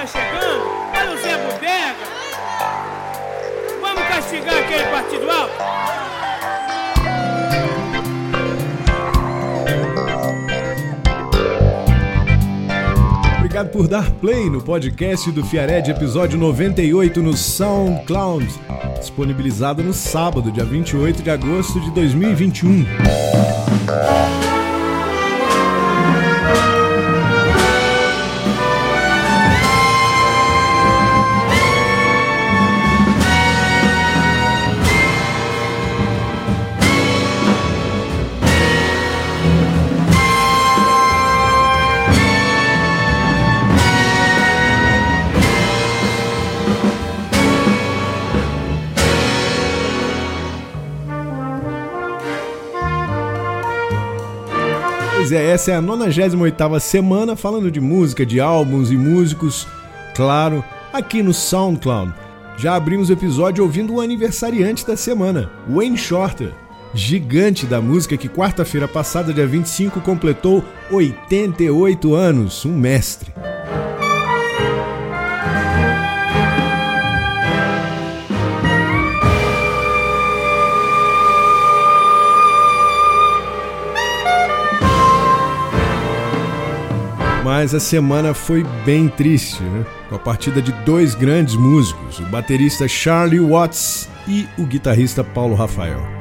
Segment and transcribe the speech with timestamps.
[0.00, 0.64] tá chegando.
[0.98, 1.94] Olha o Zé Bodega.
[3.80, 5.54] Vamos castigar aquele partido alto.
[13.38, 18.48] Obrigado por dar play no podcast do Fiared, episódio 98 no SoundCloud,
[18.98, 22.86] disponibilizado no sábado, dia 28 de agosto de 2021.
[55.30, 59.64] Pois é, essa é a 98ª semana falando de música, de álbuns e músicos,
[60.12, 62.12] claro, aqui no SoundCloud.
[62.56, 66.52] Já abrimos o episódio ouvindo o aniversariante da semana, Wayne Shorter,
[66.92, 73.32] gigante da música que quarta-feira passada, dia 25, completou 88 anos, um mestre.
[87.60, 89.84] Mas a semana foi bem triste, né?
[90.08, 95.54] Com a partida de dois grandes músicos, o baterista Charlie Watts e o guitarrista Paulo
[95.54, 96.19] Rafael.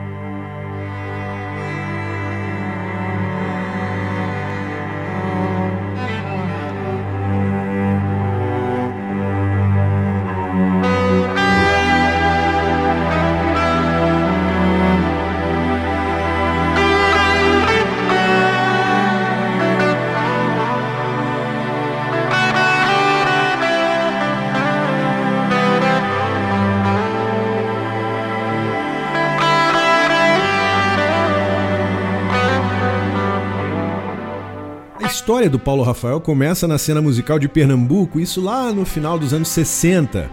[35.29, 39.31] História do Paulo Rafael começa na cena musical de Pernambuco, isso lá no final dos
[39.31, 40.27] anos 60.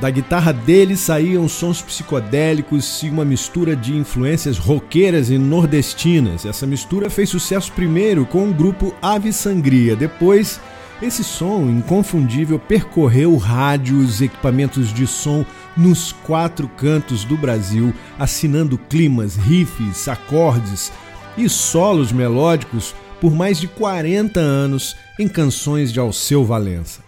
[0.00, 6.46] Da guitarra dele saíam sons psicodélicos e uma mistura de influências roqueiras e nordestinas.
[6.46, 9.94] Essa mistura fez sucesso primeiro com o grupo Ave Sangria.
[9.94, 10.58] Depois,
[11.02, 15.44] esse som inconfundível percorreu rádios, equipamentos de som
[15.76, 20.90] nos quatro cantos do Brasil, assinando climas, riffs, acordes
[21.36, 22.94] e solos melódicos
[23.24, 27.02] por mais de 40 anos em canções de Alceu Valença.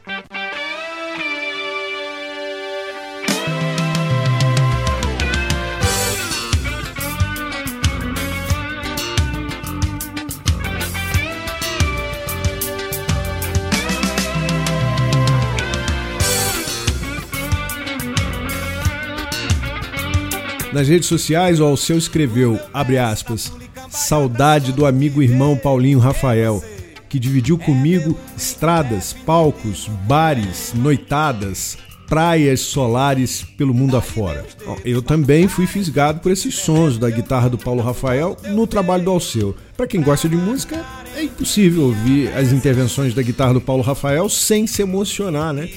[20.73, 23.53] Nas redes sociais, o Alceu escreveu, abre aspas,
[23.89, 26.63] saudade do amigo irmão Paulinho Rafael,
[27.09, 34.45] que dividiu comigo estradas, palcos, bares, noitadas, praias solares pelo mundo afora.
[34.85, 39.11] Eu também fui fisgado por esses sons da guitarra do Paulo Rafael no trabalho do
[39.11, 39.55] Alceu.
[39.77, 40.85] Para quem gosta de música,
[41.17, 45.69] é impossível ouvir as intervenções da guitarra do Paulo Rafael sem se emocionar, né?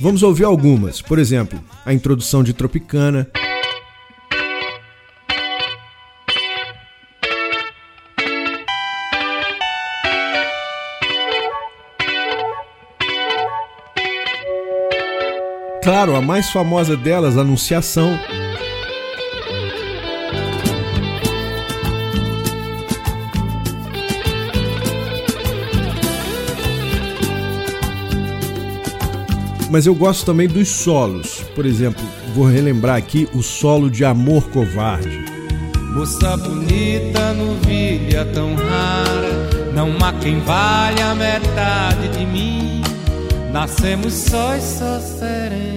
[0.00, 1.00] Vamos ouvir algumas.
[1.00, 3.28] Por exemplo, a introdução de Tropicana,
[15.84, 18.18] Claro, a mais famosa delas, Anunciação.
[29.70, 31.44] Mas eu gosto também dos solos.
[31.54, 32.02] Por exemplo,
[32.34, 35.26] vou relembrar aqui o solo de Amor Covarde.
[35.94, 42.82] Moça bonita, novilha tão rara, não há quem valha a metade de mim.
[43.52, 45.73] Nascemos só e só seremos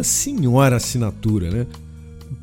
[0.00, 1.66] uma senhora assinatura, né?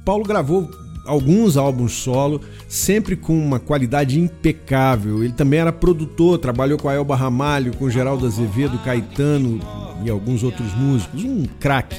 [0.06, 0.70] Paulo gravou
[1.06, 5.24] alguns álbuns solo, sempre com uma qualidade impecável.
[5.24, 9.60] Ele também era produtor, trabalhou com Elba Ramalho, com Geraldo Azevedo, Caetano
[10.04, 11.24] e alguns outros músicos.
[11.24, 11.98] Um craque.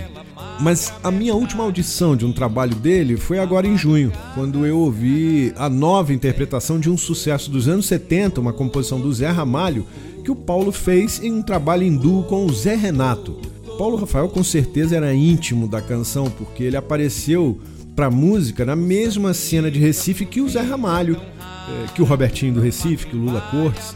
[0.61, 4.79] Mas a minha última audição de um trabalho dele foi agora em junho, quando eu
[4.79, 9.87] ouvi a nova interpretação de um sucesso dos anos 70, uma composição do Zé Ramalho,
[10.25, 13.58] que o Paulo fez em um trabalho em duo com o Zé Renato.
[13.79, 17.61] Paulo Rafael com certeza era íntimo da canção, porque ele apareceu
[17.95, 22.55] para música na mesma cena de Recife que o Zé Ramalho, eh, que o Robertinho
[22.55, 23.95] do Recife, que o Lula Cortes.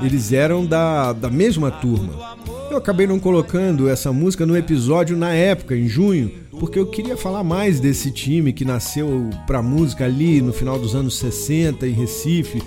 [0.00, 2.38] Eles eram da, da mesma turma.
[2.70, 7.16] Eu acabei não colocando essa música no episódio na época, em junho, porque eu queria
[7.16, 11.92] falar mais desse time que nasceu pra música ali no final dos anos 60 em
[11.92, 12.62] Recife.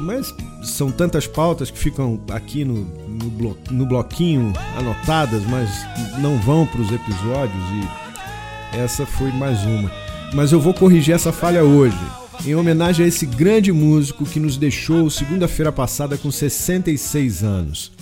[0.00, 5.70] Mas são tantas pautas que ficam aqui no, no, blo, no bloquinho anotadas, mas
[6.18, 9.90] não vão para os episódios e essa foi mais uma.
[10.34, 11.98] Mas eu vou corrigir essa falha hoje
[12.44, 17.92] em homenagem a esse grande músico que nos deixou segunda-feira passada com 66 anos.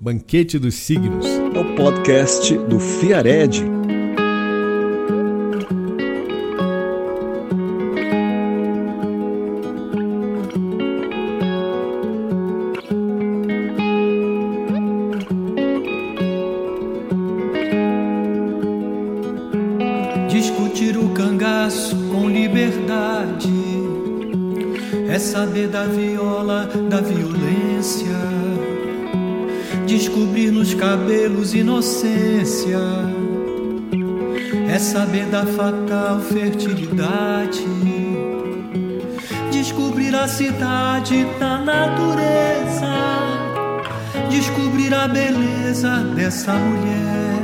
[0.00, 1.26] Banquete dos Signos.
[1.26, 3.81] É o podcast do Fiared.
[46.32, 47.42] Dessa mulher.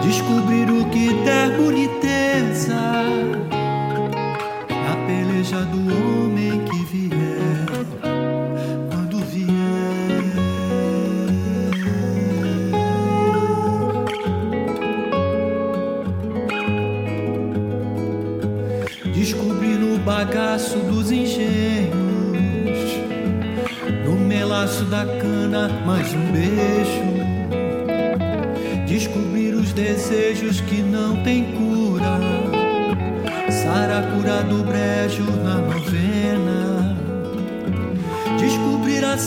[0.00, 2.80] Descobrir o que der boniteza
[4.70, 7.65] na peleja do homem que vier,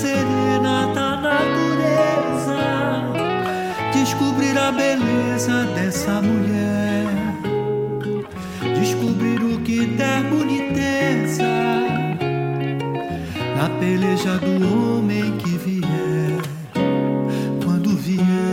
[0.09, 2.61] Descobrir a serena da natureza.
[3.93, 7.05] Descobrir a beleza dessa mulher.
[8.79, 11.45] Descobrir o que der boniteza.
[13.55, 16.41] Na peleja do homem que vier.
[17.63, 18.49] Quando vier.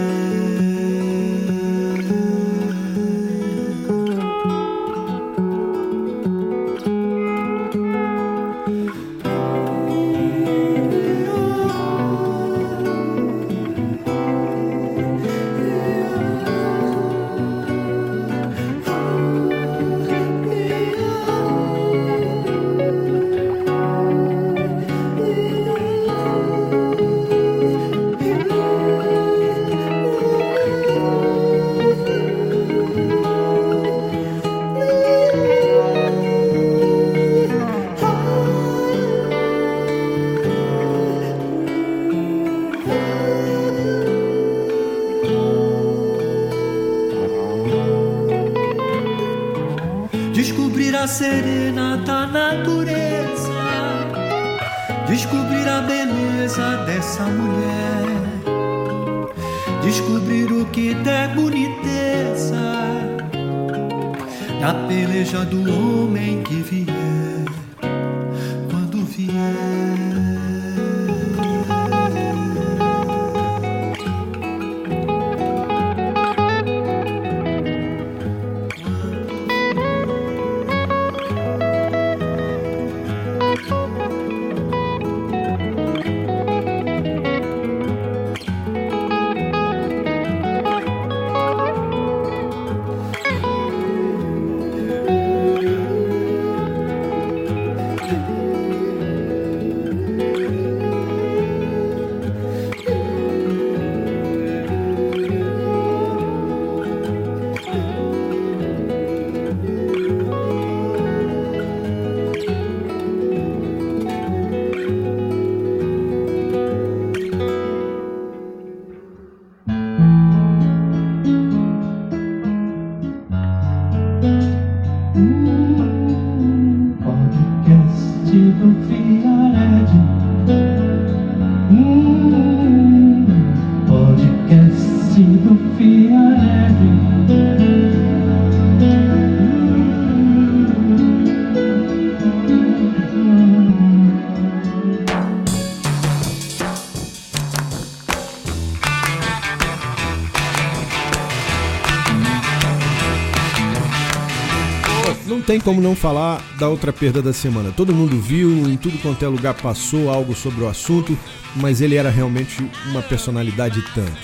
[155.56, 157.72] Tem como não falar da outra perda da semana.
[157.74, 161.18] Todo mundo viu, em tudo quanto é lugar passou algo sobre o assunto,
[161.54, 164.18] mas ele era realmente uma personalidade tanto.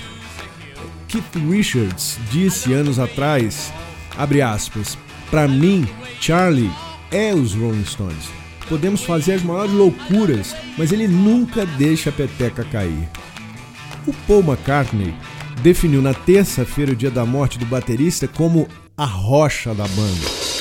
[1.07, 3.73] Keith Richards disse anos atrás,
[4.15, 4.95] abre aspas,
[5.31, 5.87] para mim,
[6.21, 6.69] Charlie
[7.09, 8.29] é os Rolling Stones.
[8.69, 13.09] Podemos fazer as maiores loucuras, mas ele nunca deixa a peteca cair.
[14.05, 15.15] O Paul McCartney
[15.63, 20.52] definiu na terça-feira, o dia da morte do baterista, como a rocha da banda.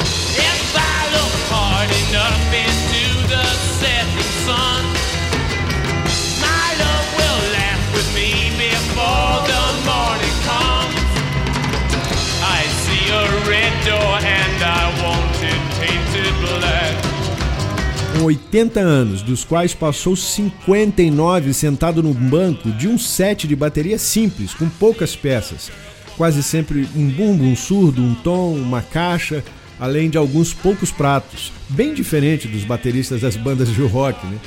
[18.19, 23.99] Com 80 anos, dos quais passou 59 sentado no banco de um set de bateria
[23.99, 25.71] simples, com poucas peças.
[26.17, 29.43] Quase sempre um bumbo, um surdo, um tom, uma caixa,
[29.83, 34.39] além de alguns poucos pratos, bem diferente dos bateristas das bandas de rock, né?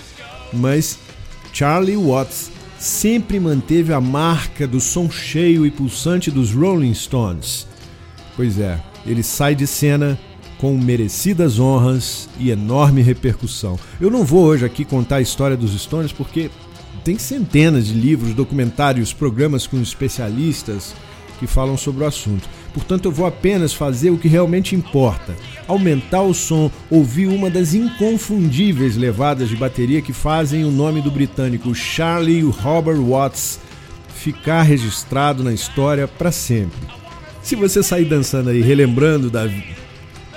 [0.54, 0.98] Mas
[1.52, 2.50] Charlie Watts
[2.80, 7.68] sempre manteve a marca do som cheio e pulsante dos Rolling Stones.
[8.38, 10.18] Pois é, ele sai de cena
[10.58, 13.78] com merecidas honras e enorme repercussão.
[14.00, 16.50] Eu não vou hoje aqui contar a história dos Stones porque
[17.04, 20.96] tem centenas de livros, documentários, programas com especialistas
[21.40, 22.48] que falam sobre o assunto.
[22.76, 25.34] Portanto, eu vou apenas fazer o que realmente importa:
[25.66, 31.10] aumentar o som, ouvir uma das inconfundíveis levadas de bateria que fazem o nome do
[31.10, 33.62] britânico Charlie Robert Watts
[34.14, 36.78] ficar registrado na história para sempre.
[37.42, 39.50] Se você sair dançando aí, relembrando da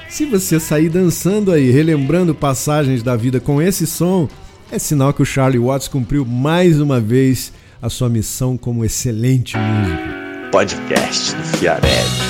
[0.09, 4.29] se você sair dançando aí, relembrando passagens da vida com esse som,
[4.71, 7.53] é sinal que o Charlie Watts cumpriu mais uma vez
[7.83, 10.19] a sua missão como excelente músico
[10.51, 12.28] podcast do Fiarelli.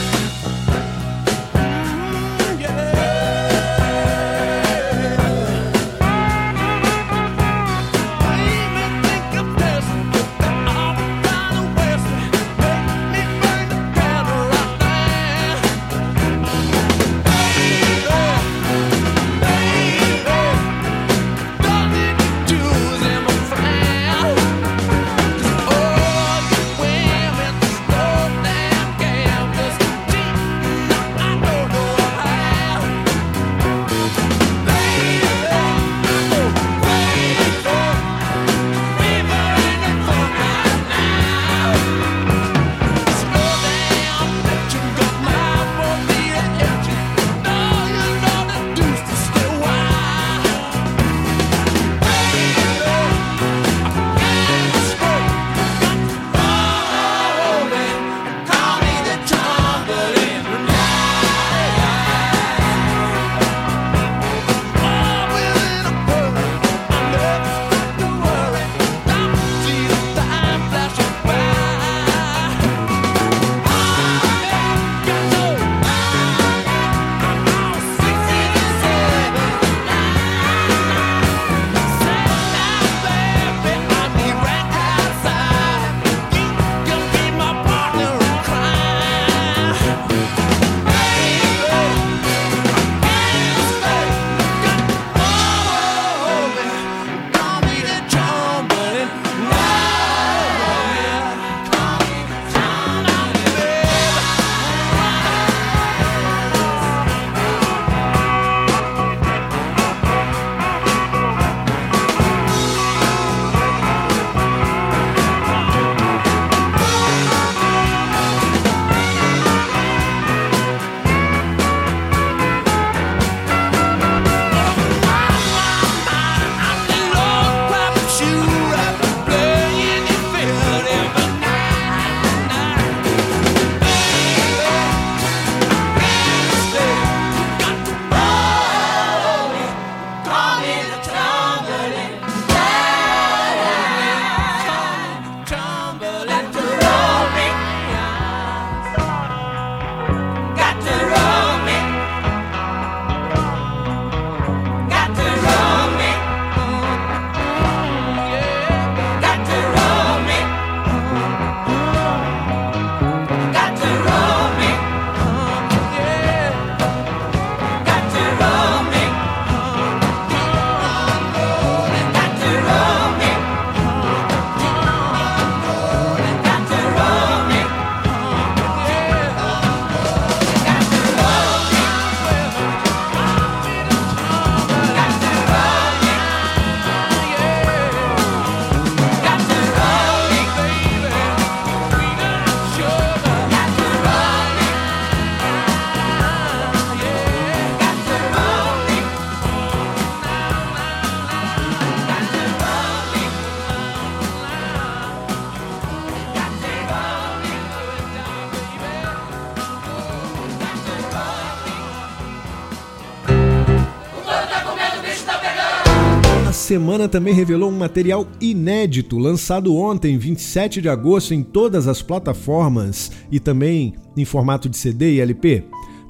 [216.79, 223.11] Semana também revelou um material inédito, lançado ontem, 27 de agosto, em todas as plataformas
[223.33, 225.65] e também em formato de CD e LP.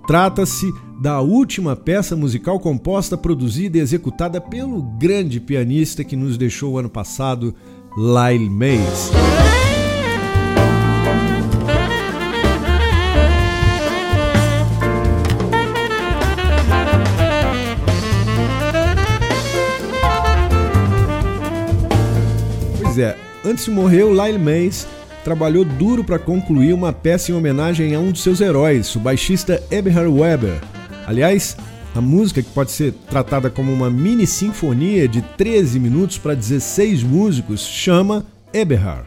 [0.07, 6.79] Trata-se da última peça musical composta, produzida e executada pelo grande pianista que nos deixou
[6.79, 7.55] ano passado,
[7.97, 9.11] Lyle Mays.
[22.99, 24.87] É, antes de morrer, o Lyle Mays
[25.23, 29.63] trabalhou duro para concluir uma peça em homenagem a um de seus heróis, o baixista
[29.71, 30.61] Eberhard Weber.
[31.07, 31.57] Aliás,
[31.95, 37.03] a música, que pode ser tratada como uma mini sinfonia de 13 minutos para 16
[37.03, 39.07] músicos, chama Eberhard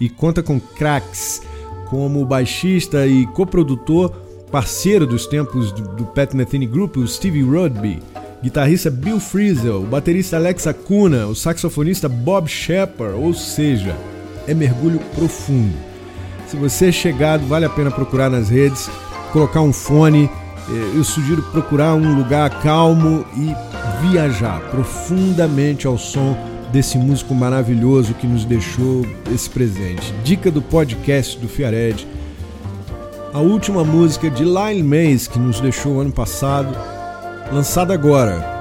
[0.00, 1.42] e conta com craques
[1.88, 4.10] como baixista e coprodutor,
[4.50, 8.00] parceiro dos tempos do Pat Metheny Group, o Stevie Rodby,
[8.42, 13.94] guitarrista Bill Frisell, o baterista Alex Acuna, o saxofonista Bob Shepard, ou seja,
[14.46, 15.74] é mergulho profundo.
[16.46, 18.90] Se você é chegado, vale a pena procurar nas redes,
[19.32, 20.28] colocar um fone.
[20.68, 23.54] Eh, eu sugiro procurar um lugar calmo e
[24.08, 26.36] viajar profundamente ao som
[26.72, 30.12] desse músico maravilhoso que nos deixou esse presente.
[30.24, 32.06] Dica do podcast do Fiared.
[33.32, 36.76] A última música de Lyle Mays que nos deixou ano passado,
[37.52, 38.60] lançada agora.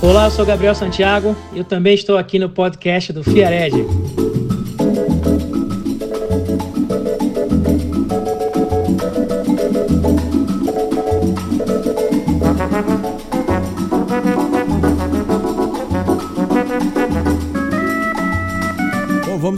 [0.00, 3.74] Olá, eu sou Gabriel Santiago eu também estou aqui no podcast do Fiared.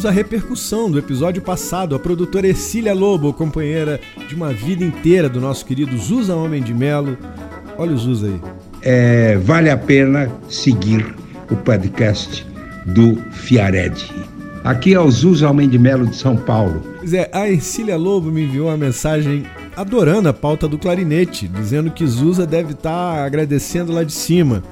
[0.07, 1.97] À repercussão do episódio passado.
[1.97, 6.73] A produtora Ercília Lobo, companheira de uma vida inteira do nosso querido Zusa Homem de
[6.73, 7.19] Melo.
[7.77, 8.41] Olha o Zusa aí.
[8.83, 11.13] É, vale a pena seguir
[11.51, 12.47] o podcast
[12.87, 14.09] do Fiared.
[14.63, 16.85] Aqui é o Zusa Homem de Melo de São Paulo.
[16.99, 19.45] Pois é, a Ercília Lobo me enviou uma mensagem
[19.77, 24.63] adorando a pauta do clarinete, dizendo que Zusa deve estar agradecendo lá de cima,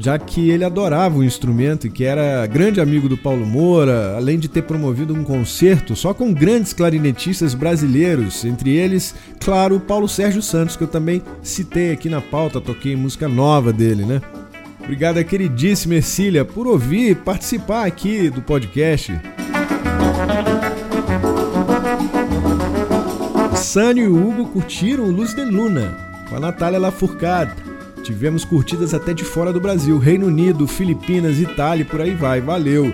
[0.00, 4.38] já que ele adorava o instrumento e que era grande amigo do Paulo Moura, além
[4.38, 10.08] de ter promovido um concerto só com grandes clarinetistas brasileiros, entre eles, claro, o Paulo
[10.08, 14.22] Sérgio Santos, que eu também citei aqui na pauta, toquei música nova dele, né?
[14.82, 19.20] Obrigado, queridíssima Ercília, por ouvir e participar aqui do podcast.
[23.54, 25.94] Sânio e Hugo curtiram Luz de Luna
[26.30, 27.69] com a Natália Lafourcade.
[28.02, 32.40] Tivemos curtidas até de fora do Brasil, Reino Unido, Filipinas, Itália e por aí vai.
[32.40, 32.92] Valeu!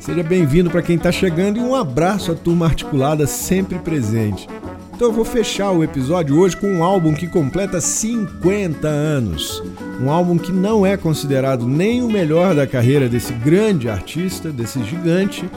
[0.00, 4.48] Seja bem-vindo para quem está chegando e um abraço à turma articulada sempre presente.
[4.94, 9.62] Então eu vou fechar o episódio hoje com um álbum que completa 50 anos.
[10.00, 14.82] Um álbum que não é considerado nem o melhor da carreira desse grande artista, desse
[14.82, 15.48] gigante,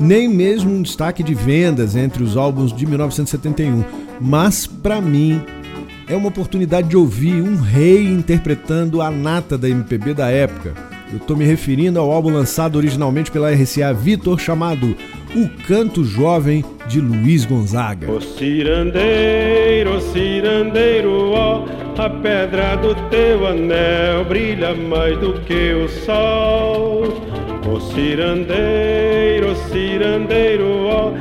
[0.00, 3.84] nem mesmo um destaque de vendas entre os álbuns de 1971,
[4.20, 5.40] mas para mim
[6.08, 10.74] é uma oportunidade de ouvir um rei interpretando a nata da MPB da época.
[11.12, 14.96] Eu estou me referindo ao álbum lançado originalmente pela RCA Vitor chamado
[15.36, 18.10] O Canto Jovem de Luiz Gonzaga.
[18.10, 21.64] O cirandeiro, cirandeiro, ó,
[21.98, 27.02] a pedra do teu anel brilha mais do que o sol.
[27.70, 31.12] O cirandeiro, cirandeiro, ó,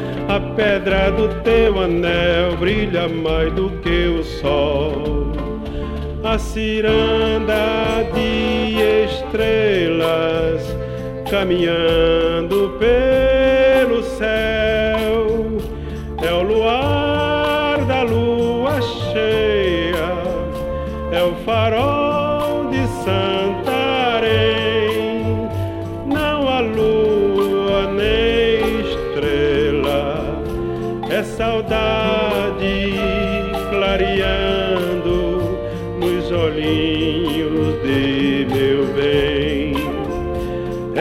[0.56, 5.32] pedra do teu anel brilha mais do que o sol.
[6.24, 10.64] A ciranda de estrelas
[11.30, 14.61] caminhando pelo céu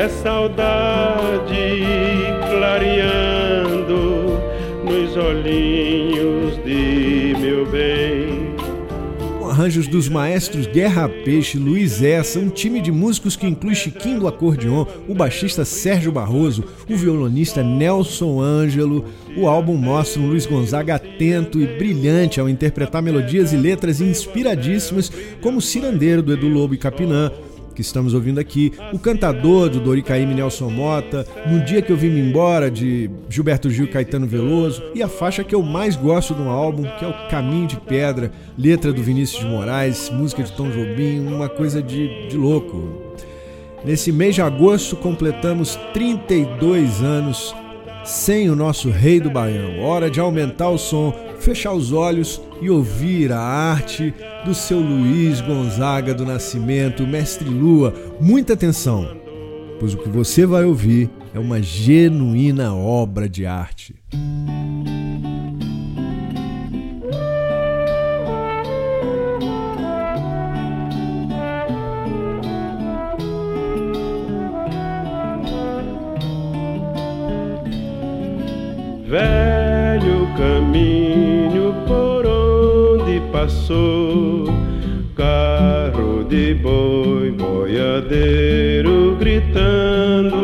[0.01, 1.55] É saudade
[2.49, 4.41] clareando
[4.83, 8.57] nos olhinhos de meu bem.
[9.47, 14.27] Arranjos dos maestros Guerra Peixe, Luiz Essa, um time de músicos que inclui Chiquinho do
[14.27, 19.05] acordeon, o baixista Sérgio Barroso, o violonista Nelson Ângelo.
[19.37, 25.13] O álbum mostra um Luiz Gonzaga atento e brilhante ao interpretar melodias e letras inspiradíssimas,
[25.43, 27.31] como Cirandeiro do Edu Lobo e Capinã,
[27.81, 32.11] que estamos ouvindo aqui, O Cantador, do Doricaime Nelson Mota, No Dia Que Eu Vim
[32.11, 36.35] Me Embora, de Gilberto Gil e Caetano Veloso, e a faixa que eu mais gosto
[36.35, 40.53] do álbum, que é o Caminho de Pedra, letra do Vinícius de Moraes, música de
[40.53, 43.17] Tom Jobim, uma coisa de, de louco.
[43.83, 47.55] Nesse mês de agosto completamos 32 anos
[48.05, 49.81] sem o nosso rei do Baião.
[49.81, 55.41] Hora de aumentar o som, fechar os olhos e ouvir a arte do seu Luiz
[55.41, 57.95] Gonzaga do Nascimento, Mestre Lua.
[58.21, 59.17] Muita atenção,
[59.79, 63.95] pois o que você vai ouvir é uma genuína obra de arte.
[79.11, 79.50] velho
[83.41, 84.45] passou
[85.17, 90.37] carro de boi, boiadeiro gritando.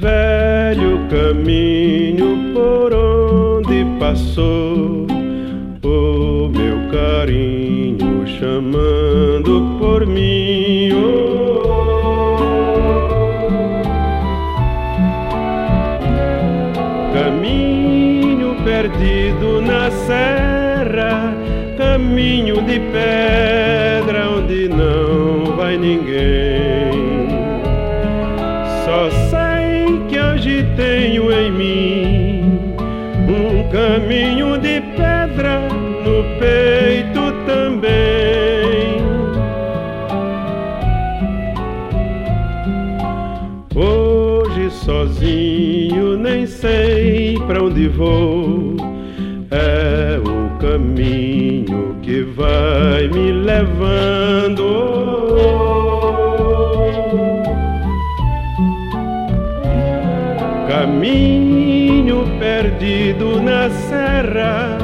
[0.00, 5.06] Velho caminho por onde passou
[5.82, 10.69] o meu carinho chamando por mim.
[25.90, 27.28] Ninguém.
[28.84, 32.74] Só sei que hoje tenho em mim
[33.28, 35.60] um caminho de pedra
[36.04, 39.00] no peito também.
[43.74, 48.76] Hoje sozinho nem sei pra onde vou.
[49.50, 55.39] É o caminho que vai me levando.
[61.00, 64.76] Caminho perdido na serra,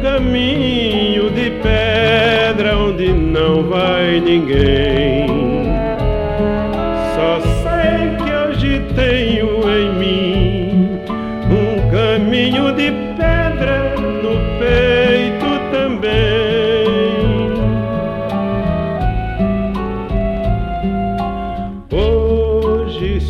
[0.00, 4.95] caminho de pedra onde não vai ninguém.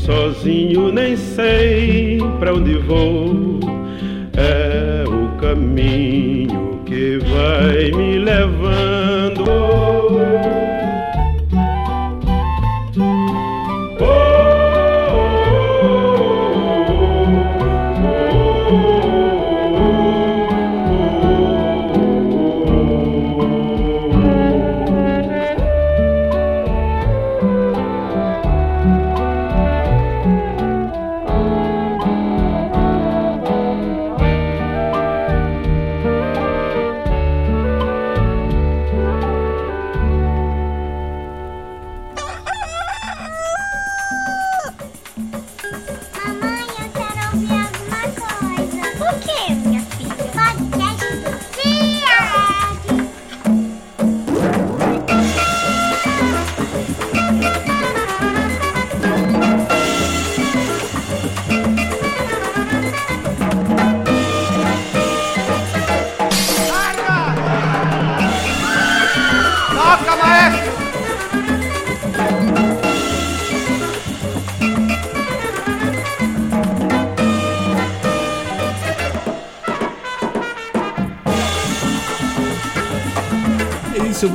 [0.06, 3.58] Sozinho nem sei pra onde vou.
[4.36, 9.05] É o caminho que vai me levando.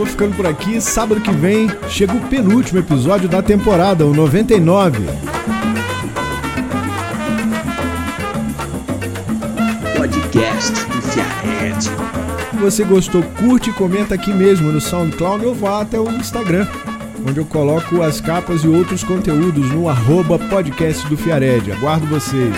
[0.02, 0.82] Vou ficando por aqui.
[0.82, 5.06] Sábado que vem chega o penúltimo episódio da temporada, o 99.
[9.96, 11.84] Podcast do Fiared.
[11.84, 16.68] Se você gostou, curte e comenta aqui mesmo no SoundCloud ou vá até o Instagram,
[17.28, 21.72] onde eu coloco as capas e outros conteúdos no arroba podcast do Fiared.
[21.72, 22.56] Aguardo vocês.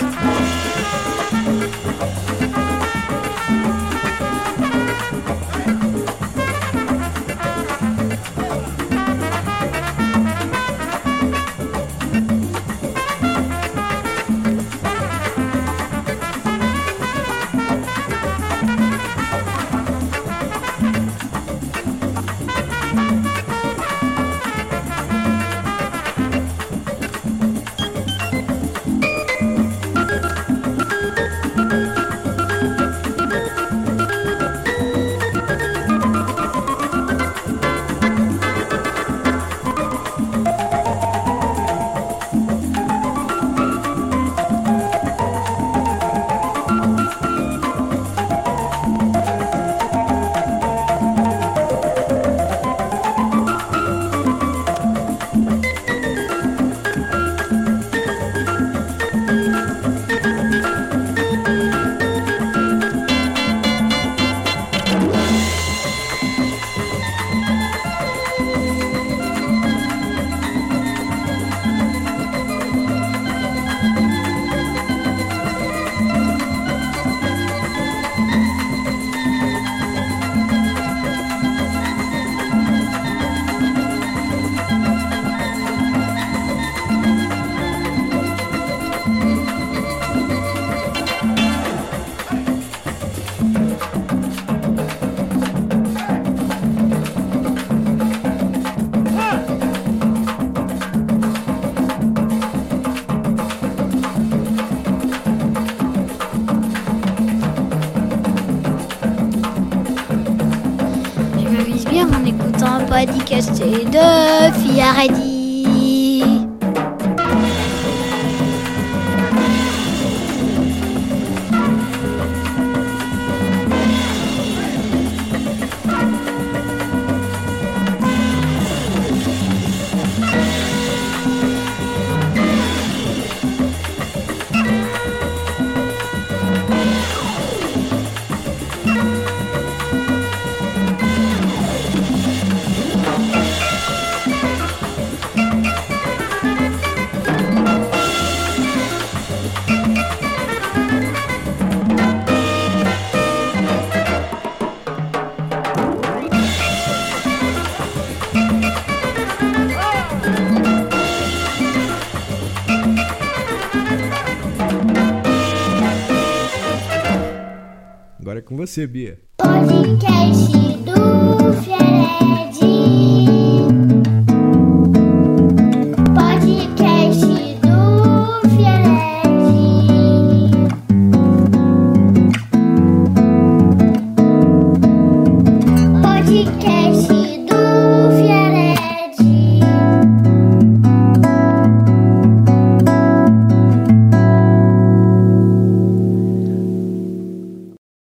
[168.65, 169.19] Você, Bia.
[169.37, 170.62] Podcast